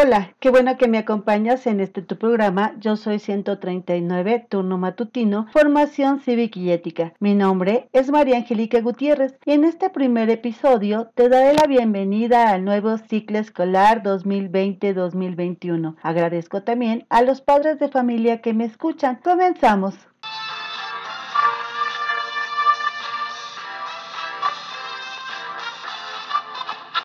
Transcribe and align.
Hola, 0.00 0.32
qué 0.38 0.50
bueno 0.50 0.76
que 0.76 0.86
me 0.86 0.98
acompañas 0.98 1.66
en 1.66 1.80
este 1.80 2.02
tu 2.02 2.18
programa. 2.18 2.72
Yo 2.78 2.94
soy 2.94 3.18
139, 3.18 4.46
turno 4.48 4.78
matutino, 4.78 5.48
formación 5.52 6.20
cívica 6.20 6.60
y 6.60 6.70
ética. 6.70 7.14
Mi 7.18 7.34
nombre 7.34 7.88
es 7.92 8.08
María 8.08 8.36
Angélica 8.36 8.80
Gutiérrez 8.80 9.36
y 9.44 9.54
en 9.54 9.64
este 9.64 9.90
primer 9.90 10.30
episodio 10.30 11.10
te 11.16 11.28
daré 11.28 11.52
la 11.54 11.66
bienvenida 11.66 12.50
al 12.50 12.64
nuevo 12.64 12.96
ciclo 12.96 13.40
escolar 13.40 14.04
2020-2021. 14.04 15.96
Agradezco 16.00 16.62
también 16.62 17.04
a 17.10 17.22
los 17.22 17.40
padres 17.40 17.80
de 17.80 17.88
familia 17.88 18.40
que 18.40 18.54
me 18.54 18.66
escuchan. 18.66 19.18
Comenzamos. 19.24 19.96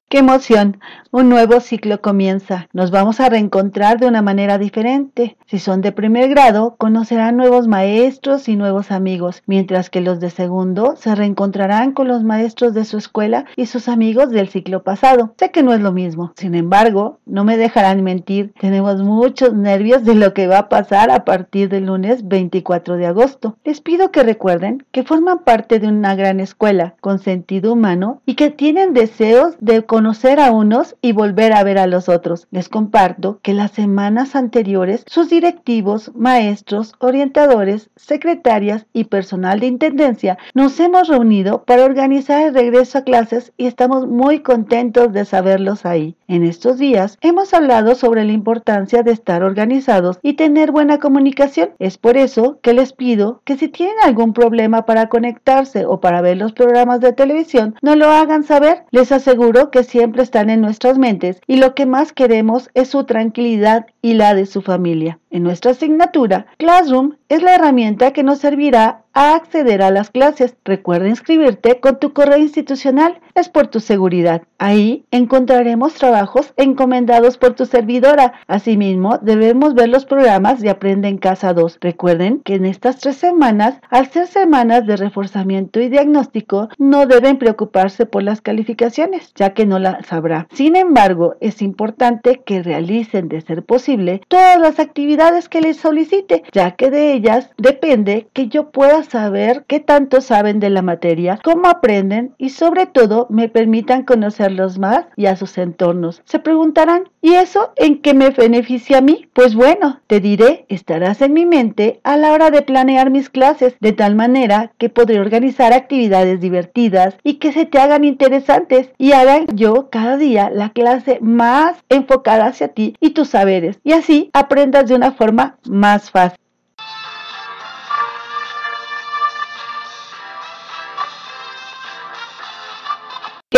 ¡Qué 0.10 0.20
emoción! 0.20 0.80
Un 1.16 1.30
nuevo 1.30 1.60
ciclo 1.60 2.02
comienza. 2.02 2.68
Nos 2.74 2.90
vamos 2.90 3.20
a 3.20 3.30
reencontrar 3.30 4.00
de 4.00 4.08
una 4.08 4.24
manera 4.24 4.58
diferente. 4.58 5.38
Si 5.46 5.60
son 5.60 5.82
de 5.82 5.92
primer 5.92 6.28
grado, 6.28 6.74
conocerán 6.80 7.38
nuevos 7.38 7.68
maestros 7.68 8.50
y 8.50 8.56
nuevos 8.56 8.90
amigos, 8.90 9.44
mientras 9.46 9.92
que 9.92 10.02
los 10.02 10.20
de 10.20 10.32
segundo 10.32 10.96
se 10.96 11.14
reencontrarán 11.14 11.92
con 11.92 12.08
los 12.08 12.24
maestros 12.24 12.74
de 12.74 12.84
su 12.84 12.98
escuela 12.98 13.46
y 13.56 13.68
sus 13.68 13.90
amigos 13.90 14.32
del 14.32 14.50
ciclo 14.50 14.82
pasado. 14.82 15.36
Sé 15.38 15.52
que 15.52 15.62
no 15.62 15.72
es 15.76 15.82
lo 15.82 15.92
mismo. 15.92 16.34
Sin 16.36 16.56
embargo, 16.56 17.20
no 17.28 17.44
me 17.44 17.58
dejarán 17.58 18.02
mentir. 18.02 18.52
Tenemos 18.60 19.04
muchos 19.04 19.54
nervios 19.54 20.04
de 20.06 20.16
lo 20.16 20.34
que 20.34 20.48
va 20.48 20.58
a 20.58 20.70
pasar 20.70 21.12
a 21.12 21.26
partir 21.26 21.70
del 21.70 21.86
lunes 21.86 22.28
24 22.28 22.98
de 22.98 23.06
agosto. 23.06 23.56
Les 23.64 23.82
pido 23.82 24.10
que 24.10 24.24
recuerden 24.24 24.84
que 24.92 25.04
forman 25.04 25.44
parte 25.44 25.80
de 25.80 25.90
una 25.90 26.16
gran 26.16 26.40
escuela 26.40 26.96
con 27.02 27.20
sentido 27.20 27.74
humano 27.74 28.24
y 28.26 28.34
que 28.34 28.50
tienen 28.50 28.96
deseos 28.96 29.54
de 29.60 29.84
conocer 29.84 30.40
a 30.40 30.52
unos 30.52 30.96
y 31.04 31.12
volver 31.12 31.52
a 31.54 31.64
ver 31.64 31.78
a 31.78 31.86
los 31.86 32.08
otros. 32.10 32.48
Les 32.50 32.70
comparto 32.70 33.40
que 33.44 33.54
las 33.54 33.72
semanas 33.72 34.36
anteriores 34.36 35.04
sus 35.06 35.30
directivos, 35.30 36.12
maestros, 36.16 36.94
orientadores, 37.00 37.90
secretarias 37.98 38.88
y 38.94 39.04
personal 39.04 39.60
de 39.60 39.68
intendencia 39.68 40.38
nos 40.54 40.80
hemos 40.80 41.10
reunido 41.10 41.64
para 41.66 41.84
organizar 41.84 42.48
el 42.48 42.54
regreso 42.54 43.00
a 43.00 43.04
clases 43.04 43.52
y 43.58 43.68
estamos 43.68 44.08
muy 44.08 44.40
contentos 44.40 45.12
de 45.12 45.26
saberlos 45.26 45.86
ahí. 45.86 46.16
En 46.30 46.44
estos 46.44 46.78
días 46.78 47.18
hemos 47.22 47.54
hablado 47.54 47.96
sobre 47.96 48.24
la 48.24 48.32
importancia 48.32 49.04
de 49.04 49.12
estar 49.12 49.44
organizados 49.44 50.20
y 50.22 50.34
tener 50.34 50.72
buena 50.72 51.00
comunicación. 51.00 51.72
Es 51.80 51.98
por 51.98 52.16
eso 52.16 52.60
que 52.62 52.74
les 52.74 52.94
pido 52.94 53.42
que 53.44 53.58
si 53.58 53.68
tienen 53.68 53.98
algún 54.06 54.32
problema 54.32 54.86
para 54.86 55.10
conectarse 55.10 55.86
o 55.86 56.00
para 56.00 56.22
ver 56.22 56.38
los 56.38 56.54
programas 56.54 57.02
de 57.02 57.12
televisión, 57.12 57.76
no 57.82 57.98
lo 57.98 58.10
hagan 58.10 58.46
saber. 58.46 58.86
Les 58.92 59.12
aseguro 59.12 59.70
que 59.70 59.84
siempre 59.84 60.24
están 60.24 60.50
en 60.50 60.62
mentes 60.98 61.42
y 61.48 61.58
lo 61.58 61.76
que 61.76 61.86
más 61.86 62.14
queremos 62.14 62.70
es 62.74 62.90
su 62.90 63.06
tranquilidad 63.06 63.88
y 64.02 64.14
la 64.14 64.34
de 64.34 64.46
su 64.46 64.62
familia. 64.62 65.20
En 65.30 65.44
nuestra 65.44 65.72
asignatura, 65.72 66.46
Classroom 66.58 67.16
es 67.30 67.44
la 67.44 67.56
herramienta 67.56 68.12
que 68.12 68.24
nos 68.24 68.40
servirá 68.40 69.03
a 69.14 69.36
acceder 69.36 69.82
a 69.82 69.92
las 69.92 70.10
clases. 70.10 70.56
Recuerda 70.66 71.08
inscribirte 71.08 71.80
con 71.80 72.00
tu 72.00 72.14
correo 72.14 72.38
institucional, 72.38 73.20
es 73.36 73.50
por 73.50 73.68
tu 73.68 73.80
seguridad. 73.80 74.44
Ahí 74.58 75.06
encontraremos 75.12 75.96
trabajos 75.96 76.54
encomendados 76.58 77.38
por 77.38 77.54
tu 77.54 77.66
servidora. 77.66 78.34
Asimismo, 78.48 79.18
debemos 79.22 79.74
ver 79.74 79.90
los 79.90 80.06
programas 80.06 80.62
de 80.62 80.70
Aprende 80.70 81.08
en 81.08 81.18
Casa 81.18 81.54
2. 81.54 81.78
Recuerden 81.82 82.40
que 82.40 82.56
en 82.56 82.66
estas 82.66 82.98
tres 82.98 83.18
semanas, 83.18 83.80
al 83.90 84.10
ser 84.10 84.28
semanas 84.28 84.86
de 84.86 84.98
reforzamiento 84.98 85.80
y 85.80 85.90
diagnóstico, 85.90 86.70
no 86.78 87.06
deben 87.06 87.38
preocuparse 87.38 88.06
por 88.06 88.24
las 88.24 88.42
calificaciones, 88.42 89.34
ya 89.36 89.54
que 89.54 89.66
no 89.66 89.80
las 89.80 90.12
habrá. 90.14 90.48
Sin 90.54 90.76
embargo, 90.76 91.36
es 91.40 91.62
importante 91.62 92.42
que 92.46 92.64
realicen, 92.64 93.30
de 93.30 93.42
ser 93.42 93.64
posible, 93.64 94.22
todas 94.28 94.60
las 94.60 94.80
actividades 94.80 95.50
que 95.50 95.62
les 95.62 95.78
solicite, 95.78 96.44
ya 96.52 96.72
que 96.72 96.90
de 96.90 97.14
ellas 97.14 97.50
depende 97.58 98.28
que 98.34 98.48
yo 98.48 98.72
pueda 98.72 99.03
saber 99.04 99.66
qué 99.68 99.80
tanto 99.80 100.22
saben 100.22 100.60
de 100.60 100.70
la 100.70 100.82
materia, 100.82 101.40
cómo 101.44 101.68
aprenden 101.68 102.34
y 102.38 102.50
sobre 102.50 102.86
todo 102.86 103.28
me 103.30 103.50
permitan 103.50 104.04
conocerlos 104.04 104.80
más 104.80 105.06
y 105.16 105.26
a 105.28 105.36
sus 105.36 105.58
entornos. 105.58 106.22
Se 106.26 106.40
preguntarán, 106.40 107.10
¿y 107.22 107.34
eso 107.34 107.72
en 107.76 108.02
qué 108.02 108.14
me 108.14 108.30
beneficia 108.30 109.00
a 109.00 109.02
mí? 109.02 109.28
Pues 109.34 109.56
bueno, 109.56 110.02
te 110.08 110.20
diré, 110.20 110.66
estarás 110.70 111.22
en 111.22 111.34
mi 111.34 111.46
mente 111.46 112.00
a 112.04 112.18
la 112.18 112.34
hora 112.34 112.50
de 112.50 112.62
planear 112.62 113.10
mis 113.10 113.30
clases, 113.30 113.76
de 113.80 113.94
tal 113.94 114.16
manera 114.16 114.72
que 114.78 114.90
podré 114.90 115.20
organizar 115.20 115.74
actividades 115.74 116.40
divertidas 116.40 117.18
y 117.24 117.36
que 117.36 117.52
se 117.52 117.66
te 117.66 117.80
hagan 117.80 118.04
interesantes 118.04 118.92
y 118.98 119.14
hagan 119.14 119.48
yo 119.54 119.90
cada 119.90 120.18
día 120.18 120.50
la 120.50 120.70
clase 120.70 121.20
más 121.22 121.78
enfocada 121.90 122.48
hacia 122.48 122.70
ti 122.70 122.96
y 123.00 123.12
tus 123.12 123.30
saberes 123.30 123.80
y 123.84 123.94
así 123.94 124.30
aprendas 124.34 124.88
de 124.88 124.96
una 124.96 125.12
forma 125.12 125.58
más 125.68 126.12
fácil. 126.12 126.43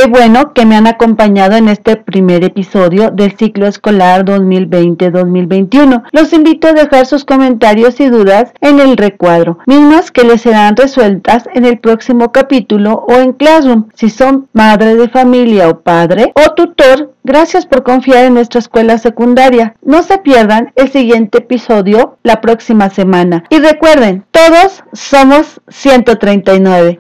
Bueno 0.09 0.53
que 0.53 0.65
me 0.65 0.75
han 0.75 0.85
acompañado 0.85 1.55
en 1.55 1.67
este 1.67 1.95
primer 1.95 2.43
episodio 2.43 3.09
del 3.09 3.35
ciclo 3.35 3.65
escolar 3.65 4.23
2020-2021. 4.25 6.03
Los 6.11 6.31
invito 6.31 6.67
a 6.67 6.73
dejar 6.73 7.07
sus 7.07 7.25
comentarios 7.25 7.99
y 7.99 8.09
dudas 8.09 8.53
en 8.61 8.79
el 8.79 8.97
recuadro, 8.97 9.57
mismas 9.65 10.11
que 10.11 10.23
les 10.23 10.41
serán 10.41 10.75
resueltas 10.75 11.49
en 11.53 11.65
el 11.65 11.79
próximo 11.79 12.31
capítulo 12.31 13.03
o 13.07 13.15
en 13.15 13.33
Classroom. 13.33 13.89
Si 13.95 14.09
son 14.09 14.47
madre 14.53 14.95
de 14.95 15.09
familia 15.09 15.69
o 15.69 15.79
padre 15.79 16.33
o 16.35 16.53
tutor, 16.53 17.13
gracias 17.23 17.65
por 17.65 17.83
confiar 17.83 18.25
en 18.25 18.35
nuestra 18.35 18.59
escuela 18.59 18.99
secundaria. 18.99 19.75
No 19.81 20.03
se 20.03 20.19
pierdan 20.19 20.71
el 20.75 20.91
siguiente 20.91 21.39
episodio 21.39 22.17
la 22.21 22.41
próxima 22.41 22.89
semana. 22.89 23.43
Y 23.49 23.57
recuerden, 23.57 24.23
todos 24.31 24.83
somos 24.93 25.61
139. 25.67 26.99